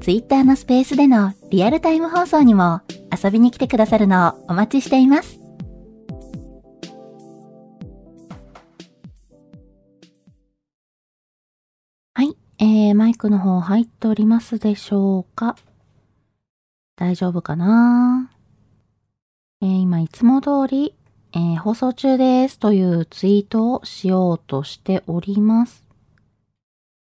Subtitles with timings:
[0.00, 2.80] Twitter のスペースでのリアルタイム放送にも
[3.22, 5.38] 遊びに来てくださるのをお待ちしています。
[12.14, 15.56] はい、えー、マイクの方入っておりますでしょうか？
[16.96, 18.30] 大丈夫かな？
[19.60, 20.94] えー、今いつも通り、
[21.34, 25.86] えー、放送中ですというツイートをしようとしております。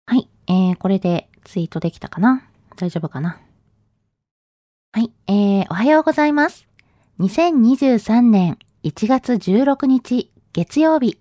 [0.05, 0.29] はい。
[0.47, 2.45] えー、これでツイートできたかな？
[2.79, 3.41] 大丈夫かな？
[4.93, 5.11] はい。
[5.27, 6.65] えー、おはようございます。
[7.19, 11.19] 2023年1月16日月曜日。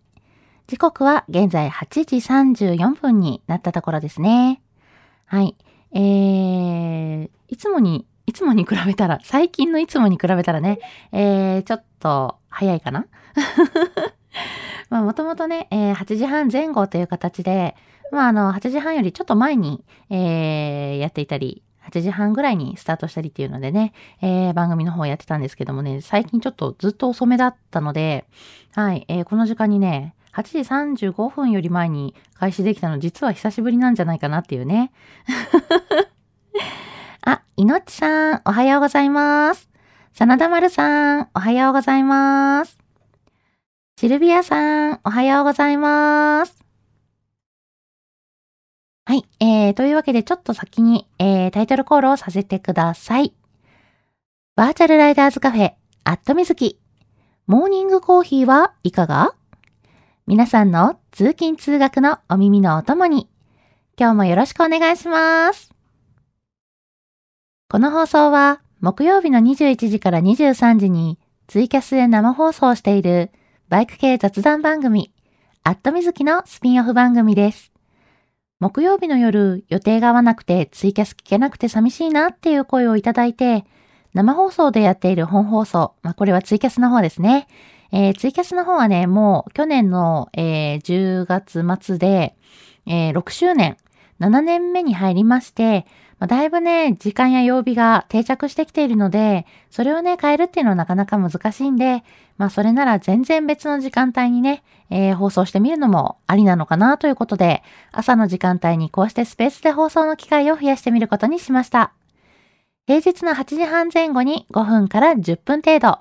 [0.69, 4.63] 時刻は現在8時34分になったところですね。
[5.27, 5.57] はい。
[5.91, 10.79] えー、いつもに、いつもに比べたら、最近のいつもに比べたらね、
[11.11, 13.07] えー、ちょっと早いかな？
[14.91, 17.75] まあもともとね、えー、8時半前後という形で、
[18.13, 28.27] まあ、あの、8時半よりちょっと前に、えー、やっていたり、8時半ぐらいにスタートしたりっていうのでね、えー、番組の方やってたんですけどもね、最近ちょっとずっと遅めだったので、
[28.75, 34.93] はい、えー、この時間にね、8時35分より前に開始できたの実は久しぶりなんじゃないかなっていうね。
[37.25, 39.69] あ、いのちさん、おはようございます。
[40.13, 42.79] 真田丸さん、おはようございます。
[43.99, 46.68] シルビアさん、おはようございます。
[49.09, 49.25] はい。
[49.41, 53.33] えー、というわけでちょっと先に、えー、タイトルコールをさせてください。
[54.55, 55.73] バーチャルライダーズカフェ、
[56.05, 56.79] アットみずき。
[57.47, 59.35] モーニングコーヒーはいかが？
[60.27, 63.31] 皆さんの通勤通学のお耳のお供に、
[63.99, 65.73] 今日もよろしくお願いします。
[67.71, 73.31] この放送は、木曜日の21時から23時に、ツイキャスで生放送している、
[73.71, 75.15] バイク系雑談番組、
[75.65, 77.73] アットみずきのスピンオフ番組です。
[78.61, 83.65] 木曜日の夜、予定が合わなくてツイキャス聞けなくて寂しいなっていう声をいただいて、
[84.15, 87.47] 生放送でやっている本放送、まあ、これはツイキャスの方ですね。
[87.93, 92.35] えー、ツイキャスの方はね、もう去年の、えー、10月末で、
[92.87, 93.77] えー、6周年、
[94.19, 95.87] 7年目に入りまして、
[96.19, 102.03] まあ、だいぶね、時間や曜日が定着してきているので、それをね、変えるっていうのはなかなか難しいんで、
[102.39, 107.63] まあそれなら全然別の時間帯にね、えー、放送してみるのもありなのかなということで、
[107.93, 111.93] 朝の時間帯にこうしてスペースで放送の機会を増やしてみることにしました。
[112.87, 115.99] 平日の8時半前後に5分から10分程度。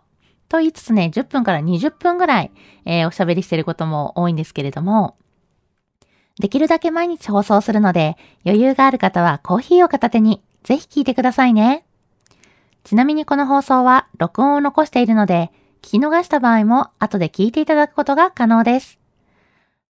[0.49, 2.51] と言いつつね、10分から20分ぐらい、
[2.85, 5.15] えー、おしゃべりしてることも多いんですけれども、
[6.39, 8.15] できるだけ毎日放送するので、
[8.45, 11.83] 余裕がある方はコーヒーを片手に、ぜひ聞いてくださいね。
[12.83, 18.99] ちなみにこの放送は録音を残しているので、聞き逃した場合も後で聞いていただくことが可能です。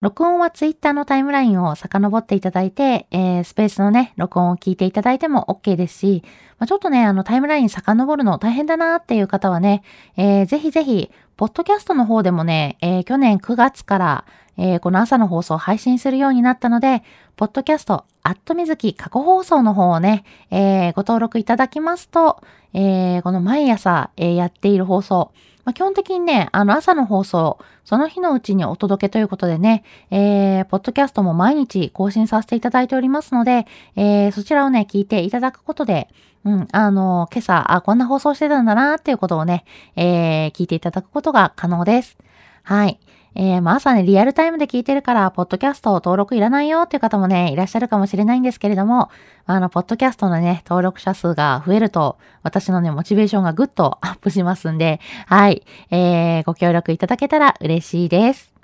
[0.02, 6.22] 録音は Twitter のタイムラインを遡っていただいて、えー、スペースのね、録音を聞いていただいても OK ですし、
[6.58, 9.82] まあ、ちょっとね、あのタイムライン遡るの大変だなっていう方はね、
[10.16, 14.24] えー、ぜひぜひ、ポッドキャストの方でもね、えー、去年9月から、
[14.58, 17.02] えー、この朝の放送を配信するようになったので、
[17.36, 25.32] ポッドキャスト、アットみずき過去放送の方をね、えー、ご登録いただきますと、えー、この毎朝、え、やっている放送、
[25.66, 29.82] まあ、基本的にね、あの朝の放送、その日のうちにお届けということでね、
[30.12, 33.66] えー、ポッドキャストも毎日更新させていただいておりますので、
[33.96, 36.08] えー、そちらをね、聞いていただくことで、
[36.44, 39.64] うん、あの、今朝、あ、こんな放送してたんだなっていうことをね、
[39.96, 42.16] えー、聞いていただくことが可能です。
[42.62, 43.00] はい。
[43.38, 49.10] えー、まあ朝ね、リアルタイムで聞いてるから、ポッドキャスト登録いらないよっていう方もね、いらっしゃるかもしれないんですけれども、
[49.44, 58.54] あの、ポッドキャストのね、登録者数が増えると、私のね、モチベーションがぐっとアップしますんで、はい、えー、ご協力いただけたら嬉しいです。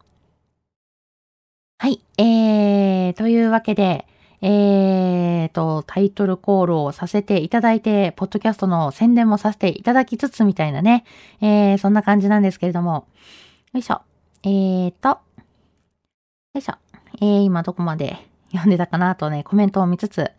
[1.78, 4.06] はい、えー、というわけで、
[4.40, 11.04] えーと、タイトルコールをさせていただいて、ポッドキャストの宣伝もさせていただきつつみたいなね、
[11.42, 13.06] えー、そんな感じなんですけれども。
[13.74, 14.11] よいしょ。
[14.44, 15.18] えーと、よ
[16.58, 16.74] いしょ。
[17.20, 18.16] えー、今どこまで
[18.50, 20.32] 読んでたかなとね、コメントを見つつ。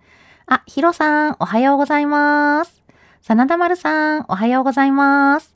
[0.46, 2.84] あ、ヒロさん、おはようございます。
[3.22, 5.56] 真田丸さん、おはようございます。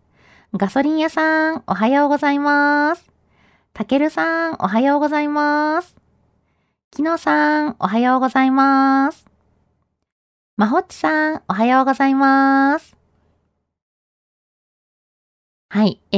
[0.54, 3.12] ガソリン屋さん、おはようございます。
[3.74, 5.98] たけるさん、おはようございます。
[6.92, 9.26] きのさん、おはようございます。
[10.56, 12.96] まほっちさん、おはようございます。
[15.70, 16.18] はい、え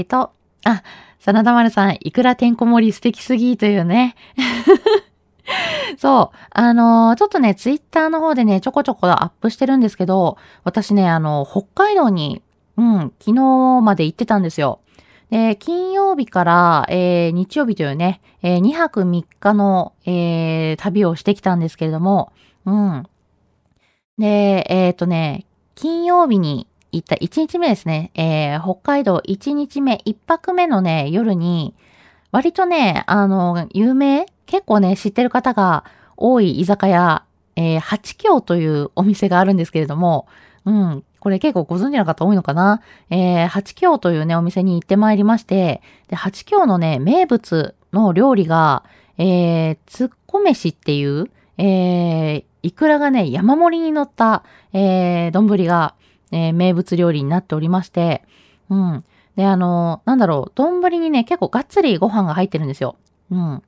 [0.00, 0.32] ーと、
[0.64, 0.82] あ、
[1.18, 4.14] 真田丸さん、いくらてんこ盛り素敵すぎというね。
[5.98, 6.36] そう。
[6.50, 12.42] あのー、ちょっとね、ツイッターの方でね、ちょこちょこアップしてるんですけど、私ね、あの、北海道に、
[12.76, 14.80] うん、昨日まで行ってたんですよ。
[15.30, 22.32] で、金曜日から、えー、日曜日というね、えー、2泊3日の、えー、旅をしてきたんですけれども、
[22.64, 23.06] うん。
[24.18, 31.74] で、えっ、ー、とね、金曜日に行った1日目ですね、えー、北海道1日目、1泊目のね、夜に、
[32.32, 35.84] 割とね、あの、有名結構ね、知ってる方が
[36.16, 37.24] 多い居酒屋、
[37.56, 40.26] えー、八京というお店があるんですけれども、
[40.64, 42.82] うん、これ結構ご存知の方多いのかな？
[43.10, 48.84] えー、八京というね、お店に行ってまいりまして、で、八京のね、名物の料理が、
[49.16, 55.94] えー、つっこ飯っていう、えー、いくらがね、山盛りに乗った、えー、丼が、
[56.32, 58.22] えー、名物料理になっておりまして、
[58.70, 59.04] うん。
[59.36, 62.96] で、あの、なんだろう、丼にね、結構がっつりご飯が入ってるんですよ。
[63.30, 63.62] うん。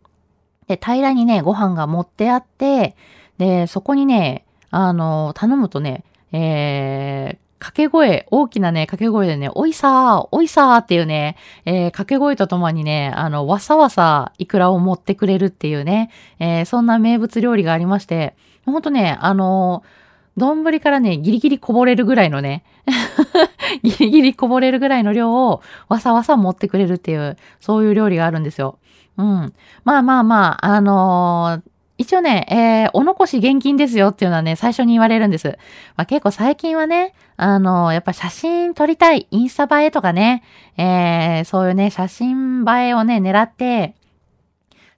[0.67, 2.97] で、平らにね、ご飯が持ってあって、
[3.39, 18.35] で、そこにね、あの、頼むとね、えー、掛け声、大きなね、掛け声でね、おいさー、おいさーっていうね、えー、掛け声とともにね、あの、わさわさイクラを持ってくれるっていうね、えー、そんな名物料理がありまして、
[18.65, 19.83] ほんとね、あの
[20.37, 22.65] 丼からね、ギリギリこぼれるぐらいのね、
[23.83, 28.79] ギリギリこぼれるぐらいの量をわさわさ持ってくれるっていう、そういう料理があるんですよ。
[29.17, 29.53] うん。
[29.85, 35.59] まあまあまあ、あのー、一応ね、えー、お残し現金ですよっていうのはね、最初に言われるんです。
[35.97, 40.43] まあ結構最近はね、あの、やっぱ写真撮りたい、インスタ映えとかね、
[40.79, 43.95] えー、そういうね、写真映えをね、狙って、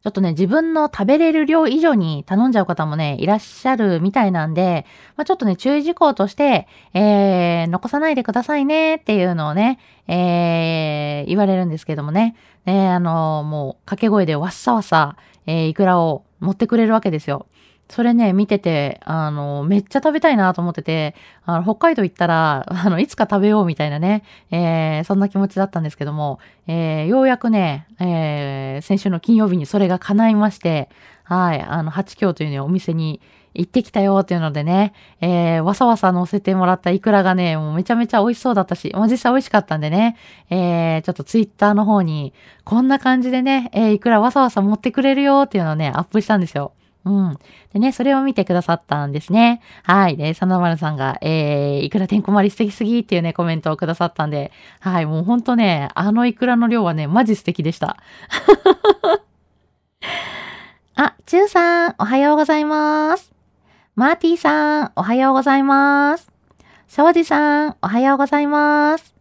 [0.02, 4.84] ちょっとね、自分の食べれる量以上に頼んじゃう方もね、いらっしゃるみたいなんで、
[5.16, 9.78] まあ、ちょっとね、注意事項として、えー、残さないでくださいねっていうのをね、
[10.08, 12.34] えー、言われるんですけどもね。
[12.64, 15.16] ね、あのー、もう、掛け声でわっさわさ、
[15.46, 17.46] えー、いくらを持ってくれるわけですよ。
[17.88, 21.14] それね、見てて、あの、めっちゃ食べたいなと思ってて、
[21.44, 30.88] あの、北海道行ったら、 あの、いつか食べようみたいなね、えー、そんな気持ちだったんですけども、えー、ようやくね、えー、先週の金曜日にそれが叶いまして、
[31.24, 33.20] はい、あの、八京というね、お店に
[33.54, 40.16] 行ってきたよっていうのでね、えー、わさわさ乗せてもらったイクラがね、もうめちゃめちゃ美味しそうだったし、もう実際美味しかったんでね、
[40.50, 42.32] えー、ちょっとツイッターの方に、
[42.64, 46.72] こんな感じでね、えー、イクラわさわさ持ってくれるよっていうのをね、アップしたんですよ。
[47.04, 47.38] うん。
[47.72, 49.60] でね、それを見てくださったんですね。
[49.82, 50.16] はい。
[50.16, 55.06] で、サナマルさんが、えー、いくらてんこまり素敵すぎっていうね、コメントをくださったんで、はい。
[55.06, 57.96] もうほんとね、あのいくらの量はね、マジ素敵でした。
[60.94, 63.32] あ、チューさん、おはようございます。
[63.96, 66.30] マーティーさん、おはようございます。
[66.88, 69.11] 庄司さん、おはようございます。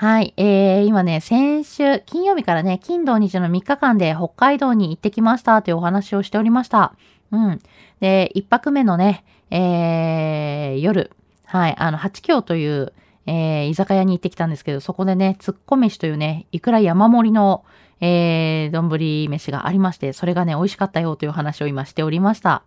[0.00, 0.32] はい。
[0.38, 6.94] えー、今ね、先週、金曜日からね、金土日の3日間で北海道に行ってきましたというお話をしておりました。
[7.32, 7.60] うん。
[8.00, 11.10] で、1泊目のね、えー、夜、
[11.44, 12.94] はい、あの、八京という、
[13.26, 17.66] えー、居酒屋に行ってきたんですけど、そこでね、つっこ飯というね、いくら山盛りの、
[18.00, 18.88] えー、丼
[19.28, 22.62] 飯がありまして、それがね、美味しかったよという話を今しておりました。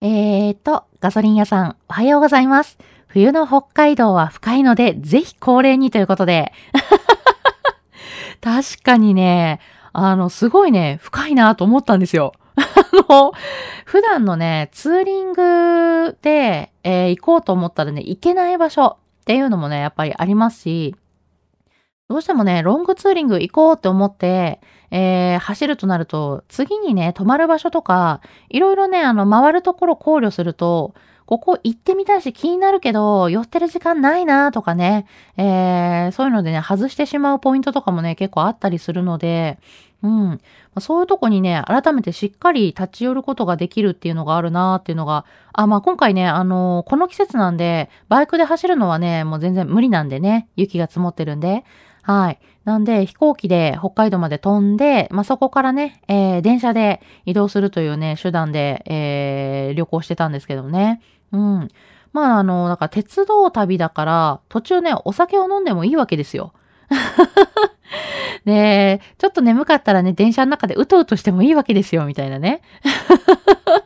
[0.00, 2.76] えーと、ガソリン屋さん、おはようございます。
[3.14, 6.52] 冬の北海道は深いので、ぜひ恒例にということで。
[8.42, 9.60] 確かにね、
[9.92, 12.32] あの、すごいね、深いなと思ったんですよ。
[12.58, 12.64] あ
[13.08, 13.32] の、
[13.84, 20.96] 普段のね、ツーリングで、えー、行こうと思ったらね、行けない場所っていうのもね、やっぱりありますし、
[22.08, 30.94] どうしてもね、ロングツーリング行こうって思って、えー、走るとなると、次にね、泊まる場所とか、いろいろね、あの、回るところ考慮すると、
[31.26, 39.58] ここ行ってみたいし気になるけど、寄ってる時間ないなとかね、えー、そういうのでね、外してしまうポイントとかもね、結構あったりするので、
[40.02, 40.40] うん。
[40.80, 51.64] そういうとこにね、改めてしっかり立ち寄ることができるっていうのがあるなっていうのが、あ、まあ今回ね、あのー、この季節なんで、バイクで走るのはね、もう全然無理なんでね、雪が積もってるんで、
[52.02, 52.38] はい。
[52.66, 61.00] なんで、飛行機で北海道まで飛んで、まあ、そこからね、えー、電車で移動するというね、手段で、えー、旅行してたんですけどね。
[61.34, 61.68] うん。
[62.12, 66.52] まあ、あの、だから鉄道旅だから、途中ね、お酒を飲んでもいいわけですよ。
[68.44, 72.62] で、ちょっと眠かったらね、電車の中でうとうとしてもいいわけですよ、みたいなね。
[72.84, 73.82] だか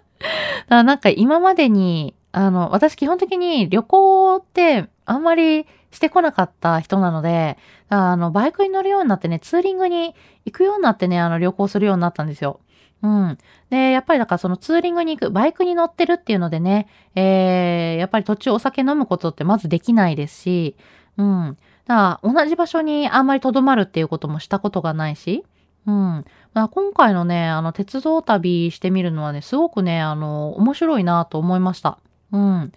[0.69, 7.57] らなんか今までに、あの、私基本的に旅行ってあんまりしてこなかった人なので、
[7.89, 10.15] あの、バイクに乗るようになってね、ツーリングに
[10.45, 12.61] 行くようになってね、あの、旅行するようになったんですよ。
[13.03, 13.39] うん。
[13.71, 20.77] で、やっぱりだからそのツーリングに行く、バイクに乗ってるっていうのでね、えー、やっぱり途中お酒飲むことってまずできないですし、
[21.17, 21.57] うん。
[21.87, 25.45] だから同じ場所にあんまり留まるっていうこともしたことがないし、
[25.87, 26.25] うん。
[26.55, 31.99] まあ、今回のね、あの、鉄道旅してみるのはね、すごくね、あの、面白いなと思いました。
[32.33, 32.73] うん。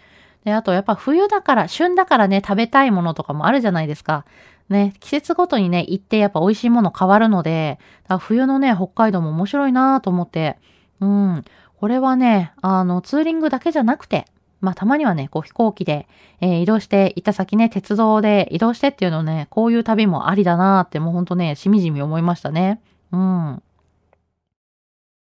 [0.45, 4.25] で、あとやっぱ冬だから、旬だからね、食べたいものとかもあるじゃないですか。
[4.71, 7.77] ね、季節ごとにね、行ってやっぱ美味しいもの変わるので、
[8.19, 10.57] 冬のね、北海道も面白いなと思って、
[11.01, 11.43] うん。
[11.79, 14.25] これはね、あの、ツーリングだけじゃなくて、
[14.61, 16.07] まあ、たまにはね、こう飛行機で、
[16.39, 22.79] えー、移動して行った先ね、鉄道で移動してっていうのね、こういう旅もありだなってもうほんとね、しみじみ思いましたね。
[23.11, 23.63] うん。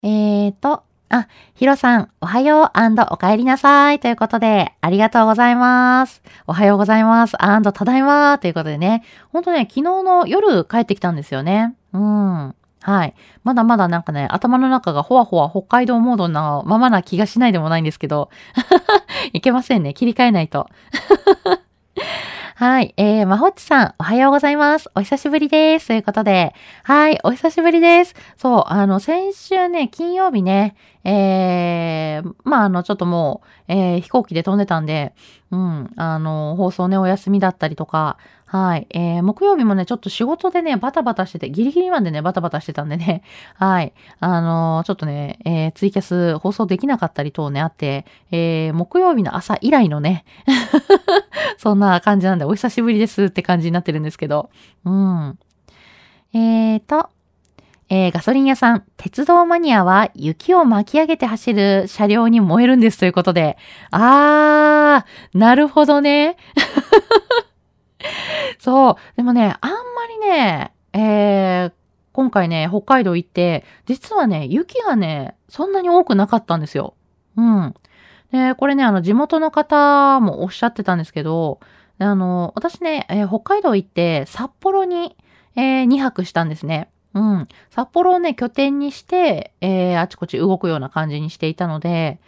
[0.04, 2.72] えーと、あ、ヒロさん、おはよう
[3.12, 6.22] お帰りなさいということで、ありがとうございます。
[6.48, 7.38] おはようございます。
[7.38, 11.76] ただいまということでね、ほんとね、昨日の夜帰ってきたんですよね。
[11.94, 12.56] うん。
[12.82, 13.16] はい。
[13.46, 18.30] まだまだなんかね、頭の中がほわほわ北海道モードなままな気がしないでもないんですけど、
[19.32, 19.94] いけませんね。
[19.94, 20.68] 切り替えないと。
[22.60, 22.96] はい。
[22.98, 24.90] えー、まほっちさん、おはようございます。
[24.96, 25.90] お久しぶりです。
[25.90, 28.16] ということで、はい、お久しぶりです。
[28.36, 35.14] そう、あの、先週ね、金曜日ね、えー、まあ、あの、ちょっともう、えー、飛行機で飛んでたんで、
[35.52, 38.18] うん、あの、放送ね、お休みだったりとか、
[38.50, 38.88] はい。
[38.92, 43.22] えー、木曜日もね、ちょっと仕事でね、バタバタしてて、ギリギリまでね、バタバタしてたんでね、
[43.56, 43.94] はい。
[44.22, 50.24] あのー、ちょっとね、えー、ツイキャス放送できなかったり等ね、あって、えー、木曜日の朝以来のね、
[51.60, 54.50] そんな感じなんで、お久しぶりですって感じになってるんですけど、
[54.86, 55.38] うん。
[56.34, 57.10] えーと、
[57.90, 63.58] えー、ガソリン屋さん、鉄道マニアは雪を巻き上げて走る車両に燃えるんですということで、
[63.92, 66.38] あー、なるほどね。
[68.60, 68.96] そう。
[69.16, 69.78] でもね、あんま
[70.08, 71.74] りね、えー、
[72.14, 76.96] 今回ね、北海道行って、実はね、雪がね、そんなに多くなかったんですよ。
[77.36, 77.76] うん。
[78.32, 81.60] で、これね、あの、地元の方もおっしゃってたんですけど、
[82.00, 85.16] あの、私ね、えー、北海道行って、札幌に、
[85.56, 86.90] えー、2泊したんですね。
[87.14, 87.48] うん。
[87.72, 92.20] 札幌をね、拠点にして、えー、あちこち動くような感じにしていたので、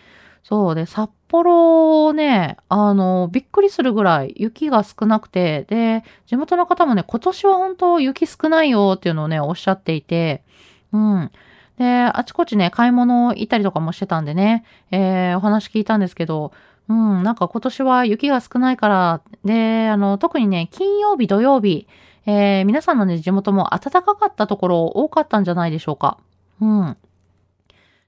[0.44, 10.44] そうで、札幌ね、あの、びっくりするぐらい雪が少なくて、で、地元の方もね、今年は本当雪少ないよっていうのをね、おっしゃっていて、
[10.92, 11.32] うん。
[11.78, 16.52] で、あちこちね、買い物行ったりとかもしてたんでね、えー、お話聞いたんですけど、
[16.90, 21.88] うん、なんか今年は雪が少ないから、で、あの、特にね、金曜日、土曜日、
[22.26, 26.18] えー、皆さんのね、地元も暖かかったところ多かったんじゃないでしょうか。
[26.60, 26.98] うん。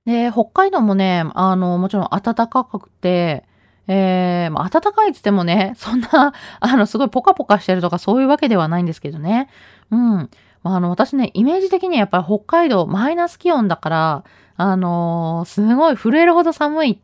[0.06, 3.46] で、北海道もね、あの、もちろん暖かくて、
[3.88, 9.50] えー、まあ、暖かいって言ってもね、 そんな、あの、すごいポカポカしてるとかそういうわけではないんですけどね。
[9.92, 10.30] うん。
[10.64, 14.24] まあ、あの、私ね、イメージ的にはやっぱり北海道マイナス気温だから、
[14.58, 16.98] あのー、すごい震えるほど寒いっ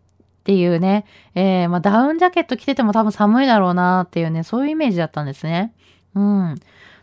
[0.44, 5.74] ていうね、えー、まあ、ダウンジャケット着てても多分寒いだろうなっていうね、そういうイメージだったんですね。
[6.16, 6.56] うん。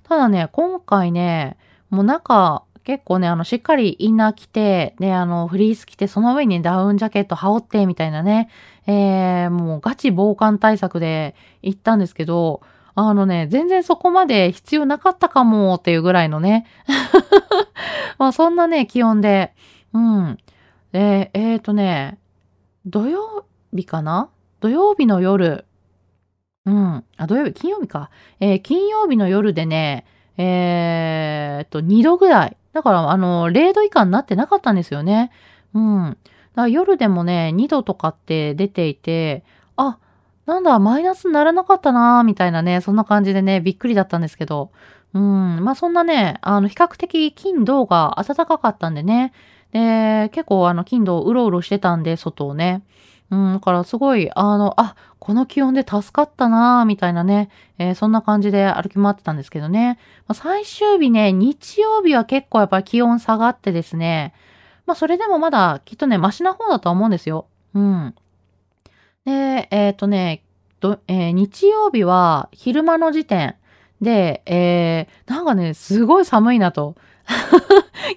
[0.05, 1.57] ただね、今回ね、
[1.91, 8.51] もう中、結構ね、あの、しっかりインナー着て、で、あの、フリース着て、その上にダウンジャケット羽織って、みたいなね、
[8.87, 12.61] えー、もうガチ防寒対策で行ったんですけど、
[12.95, 16.67] あのね、全然そこまで必要なかったかもっていうぐらいのね。
[18.19, 19.53] まあそんなね、気温で。
[19.93, 20.39] うん。
[20.93, 22.19] で、えっ、ー、とね、
[22.87, 24.29] 土曜日かな？
[24.61, 25.65] 土曜日の夜。
[26.67, 27.05] うん。
[27.17, 28.11] あ、土曜日、金曜日か。
[28.41, 32.57] えー、金曜日の夜でね、えー、っと、2度ぐらい。
[32.75, 35.31] だから、あの、0度以下になってなかったんですよね。
[35.75, 36.19] うん。
[36.71, 39.45] 夜でもね、2度とかって出ていて、
[39.77, 39.99] あ、
[40.47, 44.71] なんだ、マイナスにならなかったなみたいなね、そんな感じでね、びっくりだったんですけど。
[45.15, 45.65] うん。
[45.65, 49.33] まあ、そんなね、あの、比較的金土が暖かかったんでね。
[49.73, 52.83] で、結構あの、金土うろうろしてたんで、外をね。
[53.35, 59.99] うん、だからすごい、あの、あ、この気温で助かったなぁ、みたいなね、えー、そんな感じで歩き回ってたんですけどね。
[60.29, 64.35] まあ、最終日ね、日曜日は結構やっぱり気温下がってですね、
[64.87, 67.47] まあそれでもまだきっとね、マシな方だとは思うんですよ。
[67.75, 68.15] うん。
[69.25, 70.45] で、えっ、ー、とね、
[70.81, 73.57] どえー、日曜日は昼間の時点
[74.01, 76.95] で、えー、なんかね、すごい寒いなと。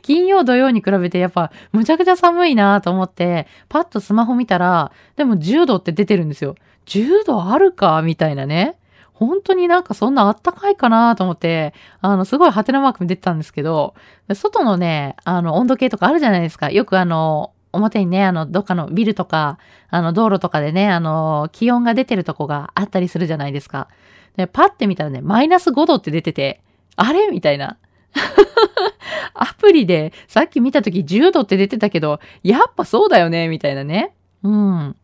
[0.01, 6.55] 金曜土曜に比べてやっぱむちゃくちゃ寒いなと思って、パッとスマホ見たら、でも10度って出てるんですよ。
[6.85, 8.77] 10度あるかみたいなね。
[9.13, 13.95] 本当になんかそんなあったかいかなと思って、あの、すごいハテナマーク出てたんですけど、
[14.33, 16.69] 外のね、あの、温度計とかあるじゃないですか。
[16.69, 19.57] よくあの、表にね、あの、どっかのビルとか、
[19.89, 23.87] あの、道路とかでね、あの、気温が出てるとこがあったりするじゃないですか。
[24.35, 26.61] で、パッて見たらね、マイナス5度って出てて、
[26.95, 27.29] あれ？
[27.29, 27.77] みたいな。
[29.33, 34.13] アプリでさっき見た時10度って出てたけど、やっぱそうだよねみたいなね。
[34.43, 34.95] うん。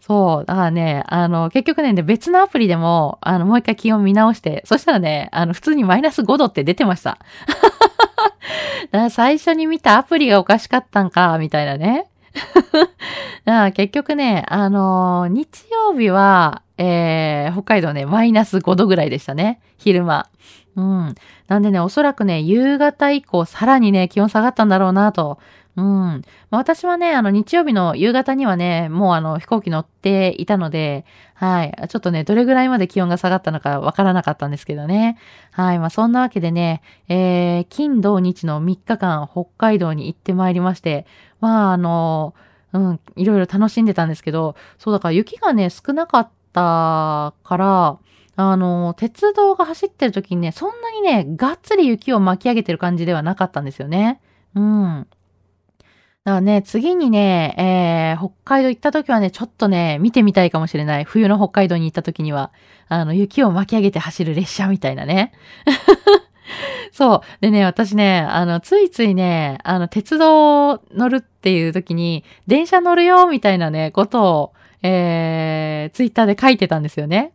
[0.00, 0.44] そう。
[0.44, 7.18] だからね、あの、結局ね、別のアプリでも、あの、もう一回気温見直して、そしたらね、あの、普通にマイナス5度って出てました。
[8.90, 12.08] だから最初に見たアプリがおかしかったんか、みたいなね。
[13.44, 19.60] だから結局ね、あの日曜日は、えー、北海道ね、マイナス5度ぐらいでしたね。
[19.78, 20.28] 昼間。
[20.76, 21.14] うん。
[21.48, 25.38] なんでね、おそらくね、夕方以降、さらにね、気温下がったんだろうなと。
[25.76, 25.84] うん。
[25.84, 31.88] まあ、私はね、あの、日曜日の夕方にはね、もうあの、飛行機乗っていたので、はい。
[31.88, 35.18] ちょっとね、どれぐらいまで気温が下がったのかわからなかったんですけどね。
[35.50, 35.78] はい。
[35.78, 41.06] まあ、そんなわけでね、えー、金土日の3日間、北海道に行ってまいりまして、
[41.40, 42.34] まあ、あの、
[42.72, 47.98] うん、いろいろ楽しんでたんですけど、そうだから雪がね、少なかったから、
[48.36, 54.20] あの、鉄道が走ってる時にね、そんなにね、がっつり雪を巻き上げてる感じではなかったんですよね。
[54.54, 55.06] うん。
[56.24, 57.54] だからね、次にね、
[58.16, 61.04] えー、北海道行った時はね、ちょっとね、見てみたいかもしれない。
[61.04, 62.52] 冬の北海道に行った時には、
[62.88, 65.32] あの、雪を巻き上げて走る列車みたいなね。
[66.92, 67.20] そう。
[67.40, 77.32] でね、私ね、あの、ついついね、あの、鉄道乗るっていう時に、電車乗るよ、みたいなね、ことを、えー、ツイッターで書いてたんですよね。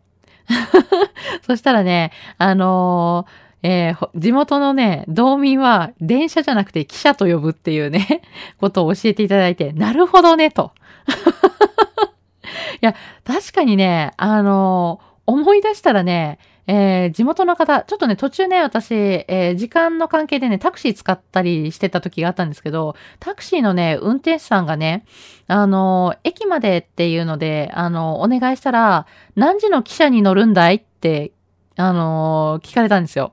[1.46, 8.22] そしたらね、あのー、えー、地元のね、道民は電車じゃなくて汽車と呼ぶっていうね、
[8.60, 10.72] ことを教えていただいて、なるほどね、と。
[12.80, 25.04] いや、確かにね、あのー、思い出したらね、えー、地元の方、ちょっとね、途中ね、私、えー、時間の関係でね、タクシー使ったりしてた時があったんですけど、タクシーのね、運転手さんがね、
[25.46, 31.32] あのー、駅までっていうので、あのお願いしたら、何時の汽車に乗るんだいって、
[31.76, 33.32] あの聞かれたんですよ。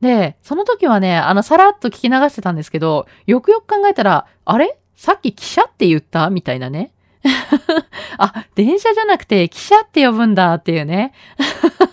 [0.00, 4.76] で、その時はね、あの、さらっと聞き流してたんですけど、よくよく考えたら、あれ？
[4.96, 6.28] さっき汽車って言った？
[6.30, 6.92] みたいなね。
[8.18, 11.12] あ、電車じゃなくて汽車って呼ぶんだっていうね。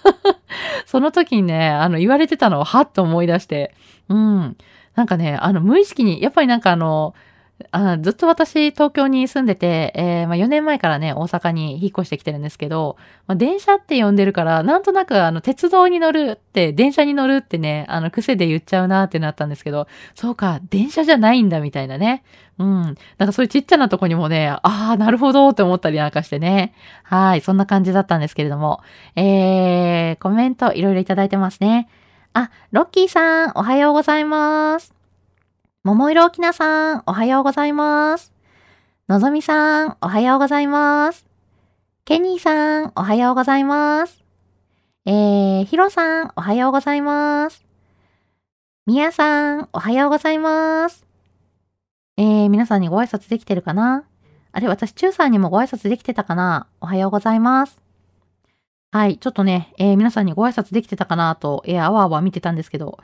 [0.86, 3.74] その時にね、あの、言われてたのをはっと思い出して、
[4.10, 4.58] うん。
[4.95, 7.13] なんかね、あの、無意識に、やっぱりなんかあの、
[7.72, 22.24] あずっと私、東京に住んでて、えー、まあ、4年前からね、大阪に引っ越してきてるんですけど、まあ、電車って呼んでるから、なんとなく、あの、鉄道に乗るって、電車に乗るってね、あの、癖で言っちゃうなってなったんですけど、そうか、電車じゃないんだみたいなね。
[22.60, 22.82] うん。
[23.18, 26.74] なんかそういうちっちゃなとこにもね、ああ、なるほどって思ったりなんかしてね。
[27.04, 28.82] はい、そんな感じだったんですけれども、
[29.15, 31.88] えー、コメントいろいろいただいてますね。
[32.34, 34.94] あ、ロッキーさん、おはようございます。
[35.86, 38.34] 桃色きなさん、おはようございます。
[39.08, 41.28] のぞみさん、おはようございます。
[42.06, 44.24] ケニーさん、おはようございます。
[45.06, 47.63] えー、ヒロさん、おはようございます。
[48.88, 51.06] みやさん、おはようございます。
[52.17, 54.06] えー、皆さんにご挨拶できてるかな？
[54.54, 56.65] あれ、私、チューさんにもご挨拶できてたかな？
[56.82, 57.80] おはようございます。
[58.91, 62.98] はい、ちょっとね、えー、皆さんにご挨拶できてたかなと、えー、あわあわ見てたんですけど、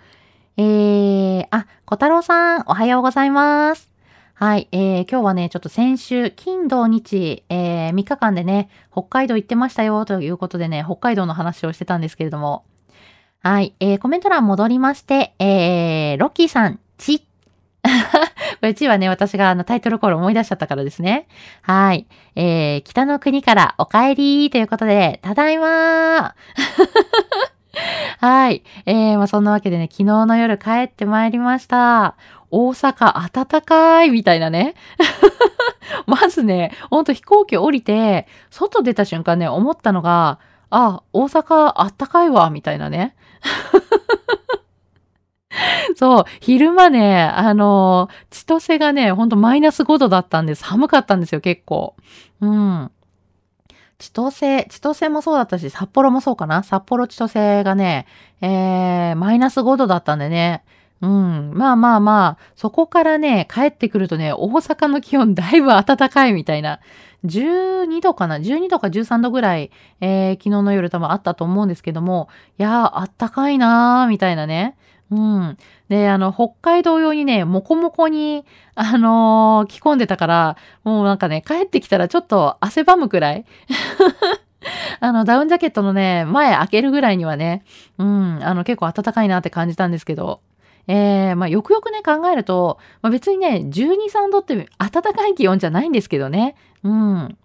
[0.58, 3.90] えー、あ、小太郎さん、おはようございます。
[4.34, 12.66] はい、えー、今日はね、ちょっと先週、金土日、えー、3日間でね、北海道行ってましたよ、ということでね、北海道の話をしてたんですけれども。
[13.44, 17.20] はい、えー、コメント欄戻りまして、えー、ロッキーさん、ち。
[18.62, 21.28] これちはね、私があのタイトルコール思い出しちゃったからですね。
[21.62, 22.08] はい。
[22.36, 26.34] えー、北の国からお帰りということで、ただいまー
[28.20, 28.64] はい。
[28.86, 32.16] えー、まあ、そんなわけでね、昨日の夜帰ってまいりました。
[32.50, 34.76] 大阪暖かいみたいなね。
[36.06, 43.16] まずね、ほんと飛行機降りて、外出た瞬間ね、思ったのが、あ、大阪暖かいわ、みたいなね。
[45.96, 50.64] そう、昼間ね、あの千歳がね、ほんとマイナス5度だったんです。
[50.64, 51.96] 寒かったんですよ、結構。
[52.42, 52.92] うん。
[54.02, 58.08] 千歳、千歳もそうだったし、札幌もそうかな札幌千歳がね、
[58.42, 60.64] えー、マイナス5度だったんでね。
[61.02, 61.52] うん。
[61.54, 66.80] まあまあまあ、そこからね、帰ってくるとね、大阪の気温だいぶ暖かいみたいな
[67.26, 74.76] 12度かな ?12 度か13度ぐらい、えー、昨日の夜多分あったと思うんですけども、いやー、あったかいなー、みたいなね。
[75.12, 75.58] うん。
[75.90, 78.46] で、あの、北海道用にね、もこもこに、
[78.76, 83.46] あのー、着込んでたから、もうなんかね、帰ってきたらちょっと汗ばむくらい
[85.02, 87.64] あの、ダウンジャケットのね、前開けるぐらいにはね、
[87.98, 90.40] うん、あの、結構暖かいなって感じたんですけど、
[90.88, 97.38] えー、まあ、よくよくね、考えると、まあ、別にね、12、3度って暖かい気温じゃないんですけどね、うん。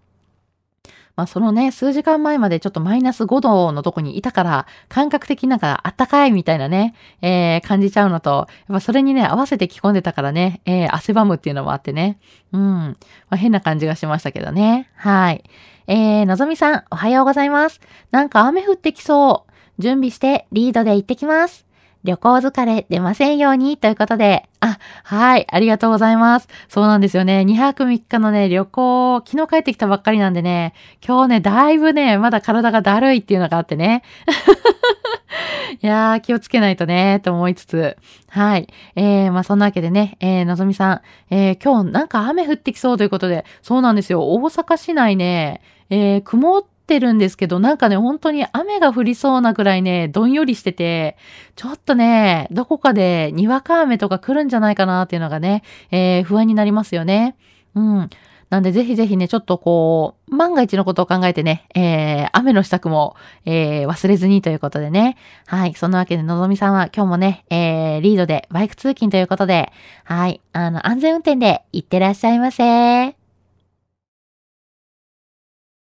[1.16, 12.18] まあ、そのね、数時間前までちょっとマイナス5度のとこにいたから、感覚的なんか暖かいみたいなね、えー、感じちゃうのと、やっぱそれにね、合わせて着込んでたからね、えー、汗ばむっていうのもあってね、
[12.52, 12.60] うん。
[12.60, 12.96] ま
[13.30, 14.90] あ、変な感じがしましたけどね。
[14.94, 15.42] はい。
[15.86, 17.80] えー、のぞみさん、おはようございます。
[18.10, 19.52] なんか雨降ってきそう。
[19.78, 21.65] 準備してリードで行ってきます。
[22.06, 26.48] 旅行疲れ出ませんようにということで、あ、はい、ありがとうございます。
[26.68, 27.40] そうなんですよね。
[27.40, 30.72] 2泊3日のね、旅行、昨日帰ってきたばっかりなんでね、
[31.06, 34.02] 今日ね、だいぶね、まだ体がだるいっていうのがあってね。
[35.82, 37.96] いやー、気をつけないとね、と思いつつ。
[38.28, 38.68] はい。
[38.94, 44.32] えー、まあ、そんなわけでね、えー、のぞみさん、えー、今日なんか雨降ってきそうということで、そうなんですよ。
[44.32, 51.16] 大阪市内ね、えー、曇ってってるんですけど、なんかね、本当に雨が降りそうなくらいね、どんよりしてて、
[51.56, 57.36] ちょっとね、どこかでにわか雨とか来るんじゃないかなっていうのがね、えー、不安になりますよね。
[57.74, 58.10] うん。
[58.48, 65.16] なんでぜひぜひね、ちょっとこう、万が一のことを考えてね、えー、雨の支度も、えー、忘れずにということでね。
[65.46, 65.74] はい。
[65.74, 69.72] そんなわけで、のぞみさんは今日もね、えー、リードでバイク通勤ということで、
[70.04, 70.40] はい。
[70.52, 73.25] あの、安全運転で行ってらっしゃいませ。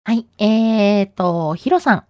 [0.06, 0.26] はい。
[0.36, 2.04] えーと、ヒロさん。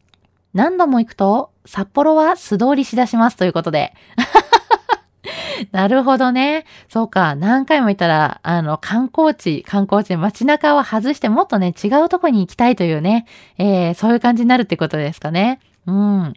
[0.52, 3.94] 何度も行くと、札幌は素通りしだしますということで。
[5.70, 6.64] なるほどね。
[6.88, 7.36] そうか。
[7.36, 13.26] 何回も行ったら、あの、観光地、観光地、街中を外してもっとね、違うとこに行きたいというね、
[13.58, 15.60] えー、そういう感じになるってことですかね。
[15.86, 16.34] うん。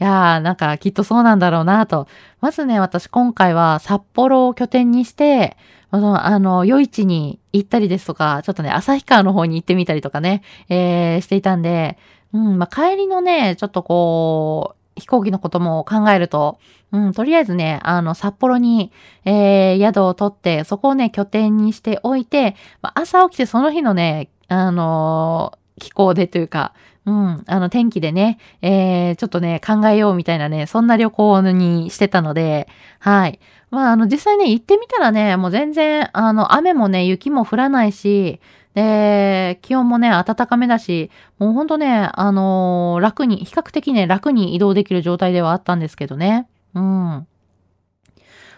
[0.00, 2.06] いやー、なんかきっとそうなんだろうなと。
[2.40, 5.56] まずね、私今回は札幌を拠点にして、
[5.90, 11.98] あの、あの、夜市に行ったりですとか、ちょっとね、旭川の方に行ってみたりとかね、えー、していたんで、
[12.32, 16.58] うん、まあ、帰りのね、ちょっとこう、飛行機のことも考えると、
[16.92, 18.92] うん、とりあえずね、あの、札幌に、
[19.24, 26.74] えー、宿を取って、そこをね、拠点にしておいて、まあ、朝起きてその日のね、あのー、気候でというか、
[27.06, 33.40] うん、あの、天気でね、えー、ちょっとね、考えようみたいなね、そんな旅行にしてたので、はい。
[33.70, 38.40] まあ、あの、実際ね、行ってみたらね、もう全然、あの、雨もね、雪も降らないし、
[38.74, 46.48] で、気温もね、暖かめだし、もうほんとね、あのー、楽に、比較的ね、楽に移動できる状態ではあったんですけどね。
[46.74, 47.26] うん。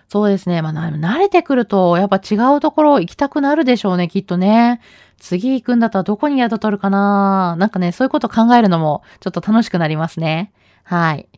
[0.09, 0.61] そうですね。
[0.61, 4.81] まあ、慣れてくると、やっぱ違うところ行きたくなるでしょうね、きっとね。
[5.18, 10.53] 次行くんだったらどこに宿取るかななんかね、そういうこと考えるのも、ちょっと楽しくなりますね。
[10.85, 11.29] はい。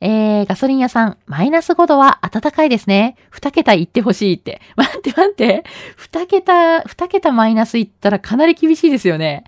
[0.00, 3.16] えー、ガソリン屋さん、マイナス5度は暖かいですね。
[3.32, 4.60] 2桁行ってほしいって。
[4.76, 5.64] 待って待って。
[6.12, 9.44] 2桁、2桁マイナス行ったらかなり厳しいですよね。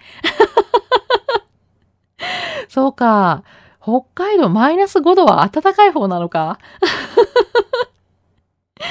[2.69, 3.45] そうか。
[3.83, 6.59] 北海道マイナス5度は暖かい方なのか
[8.79, 8.83] い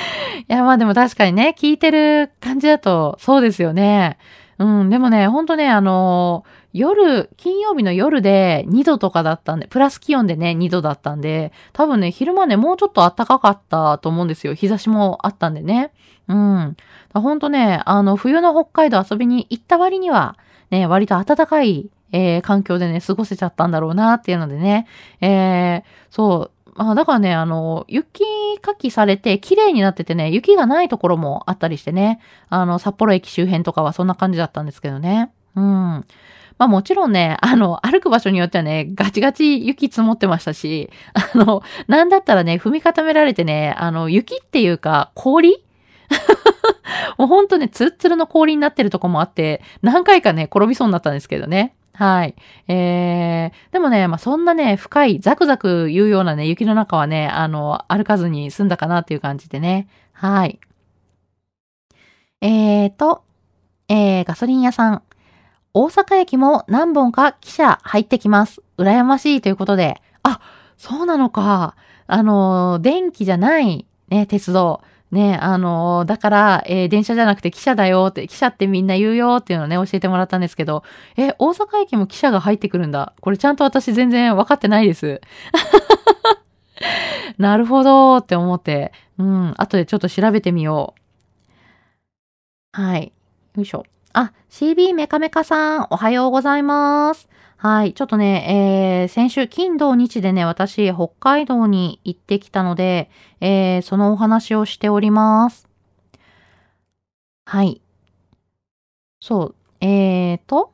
[0.47, 4.17] や、まあでも確かにね、聞いてる感じだとそうですよね。
[4.59, 14.53] うん、でもね、ほんとね、あのー夜、金曜日の夜で2度とかだったんで、プラス気温でね、2度だったんで、多分ね、昼間ね、もうちょっと暖かかったと思うんですよ。
[14.53, 15.91] 日差しもあったんでね。
[16.27, 16.77] うん。
[17.13, 20.37] ほんとね、あの、冬の北海道遊びに行った割には、
[20.69, 24.87] ね、割と暖かい、えー、環境でね、過ごせちゃったんだろうなっていうのでね。
[25.21, 28.23] えー、そう、あだからね、あの、雪
[28.61, 35.31] かきされて綺麗になっててね、雪がないところもあったりしてね、あの、札幌駅周辺とかはそんな感じだったんですけどね。
[35.55, 36.05] うん。
[36.57, 45.63] まあもちろんね、あの、歩く場所によってはね、ガチガチ雪積もってましたし、あの、なんだったらね、踏み固められてね、あの、雪っていうか、氷？
[47.17, 51.75] もうほんとね、ツルツルの氷になってるとこもあって、何回かね、転びそうになったんですけどね。
[51.93, 52.35] はい。
[52.67, 59.87] えー、でもね、まあ、そんなね、深い、ザクザク言うようなね、雪の中はね、あの、歩かずに済んだかなっていう感じでね。
[60.13, 60.59] はい。
[62.41, 63.23] えーと、
[63.89, 65.01] えー、ガソリン屋さん。
[65.79, 68.63] 大阪駅も何本か汽車入ってきます。
[68.79, 70.01] 羨ましいということで。
[70.23, 70.41] あ、
[70.75, 71.75] そうなのか。
[72.07, 74.81] あの、電気じゃないね、鉄道。
[75.11, 80.81] ね、あの、だから、えー、電車じゃなくて汽車だよって、汽車ってみんな言うよっていうのをね、教えてもらったんですけど、
[81.15, 83.13] え、大阪駅も汽車が入ってくるんだ。
[83.21, 85.21] これちゃんと私全然分かってないです。
[87.37, 90.95] なるほどって思って、うん、後でちょっと調べてみよ
[92.73, 92.81] う。
[92.81, 93.13] はい。
[93.55, 93.83] よいしょ。
[94.19, 97.29] あ、CB メカメカさん、おはようございます。
[97.55, 97.93] はい。
[97.93, 105.69] ちょっとね、えー、先週、金土日でね、私、北海道に行ってきたので、えー、そのお話をしております。
[107.45, 107.79] はい。
[109.19, 109.55] そう。
[109.81, 110.71] えーと。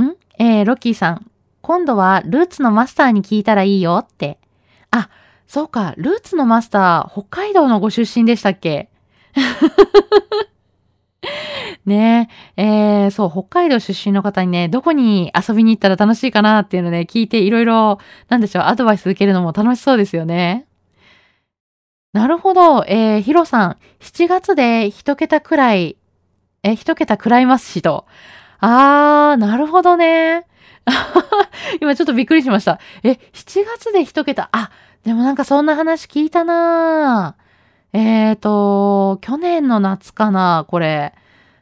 [0.00, 0.16] ん？
[0.38, 1.30] えー、ロッキーさん。
[1.60, 4.38] 今度はルーツのマスターに聞いたらいいよって。
[4.90, 5.10] あ、
[5.46, 5.92] そうか。
[5.98, 8.88] ルーツのマスター、北海道のご出身でしたっけ？
[11.84, 20.66] ねえ、 えー、そう、北海道出身の方にね、どこに遊びに行ったら楽しいかなっていうのね、聞いていろいろ、なんでしょう、アドバイス受けるのも楽しそうですよね。
[22.12, 22.84] なるほど。
[22.86, 25.96] えー、ヒロさん、7月で一桁くらい、
[26.62, 28.06] え、一桁くらいますしと。
[28.60, 30.46] あー、なるほどね。
[31.80, 32.78] 今ちょっとびっくりしました。
[33.02, 34.70] え、7月で一桁、あ、
[35.04, 37.36] でもなんかそんな話聞いたな
[37.92, 41.14] えーと、去年の夏かな、これ。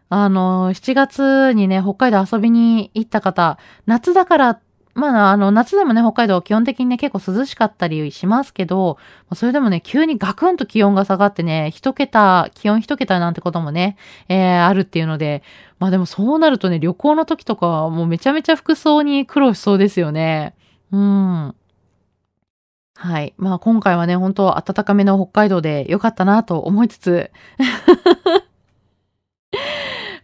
[0.08, 4.60] あの、7月にね、北海道遊びに行った方、夏だから
[4.96, 8.96] まあ、あの、夏でもね、北海道は基本的にね、結構涼しかったりしますけど、
[9.34, 13.98] それでもね、急にガクンと気温が下がってね、一桁、気温一桁なんてこともね、
[14.30, 15.42] えー、あるっていうので、
[15.78, 20.54] まあでもそうなるとね、旅行の時とかはもうめちゃめちゃ服装に苦労しそうですよね。
[20.90, 21.54] うん。
[22.98, 23.34] はい。
[23.36, 27.30] まあ今回はね、本当暖かめの北海道で良かったなと思いつつ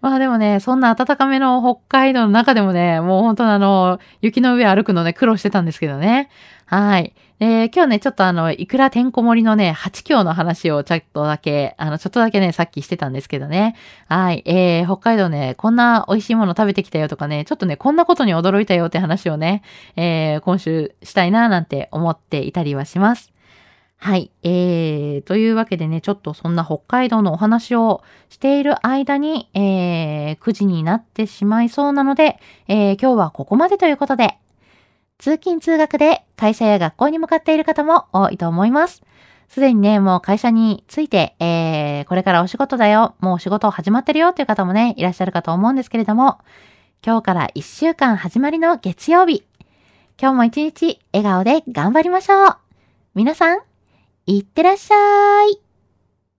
[0.03, 6.29] まあでもね、そんな暖かめの北海道の中でもね、もう本当あの、雪の上歩くのね、苦労してたんですけどね。
[6.67, 7.15] はい。
[7.39, 13.77] で、今日ね、ちょっとあの、いくらてんこ盛りのね、8強の話をちょっとだけ、あの、ちょっとだけね、さっきしてたんですけどね。
[14.09, 14.43] はい。
[14.45, 19.63] えー、北海道ね、こんな美味しいもの食べてきたよとかね、ちょっとね、こんなことに驚いたよって話をね、
[19.95, 23.33] えー、今週したいななんて思っていたりはします。
[24.05, 24.33] はい。
[24.43, 34.39] えー、というわけでね、ちょっとそんな北海道のお話をしている間に、えー、9時になってしまいそうなので、えー、今日はここまでということで、
[35.19, 39.05] 通勤通学で会社や学校に向かっている方も多いと思います。
[39.49, 46.41] すでにね、もう会社について、えー、これからお仕事だよ、もう仕事始まってるよという方もね、いらっしゃるかと思うんですけれども、
[47.07, 49.45] 今日から1週間始まりの月曜日。
[50.21, 52.57] 今日も一日笑顔で頑張りましょう。
[53.15, 53.61] 皆さん、
[54.37, 54.95] いってらっしゃ
[55.45, 55.72] い。